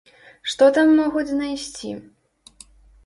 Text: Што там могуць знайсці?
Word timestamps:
Што 0.53 0.69
там 0.77 0.89
могуць 1.01 1.25
знайсці? 1.33 1.91